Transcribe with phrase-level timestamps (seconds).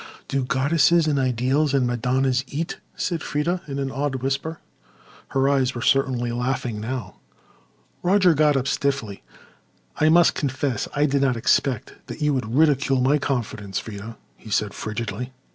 [0.27, 4.59] "Do goddesses and ideals and Madonnas eat?" said Freda in an awed whisper.
[5.27, 7.17] Her eyes were certainly laughing now.
[8.01, 9.21] Roger got up stiffly.
[9.97, 14.49] "I must confess I did not expect that you would ridicule my confidence, Freda," he
[14.49, 15.33] said frigidly.